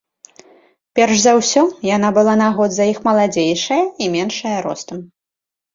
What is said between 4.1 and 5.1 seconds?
меншая ростам.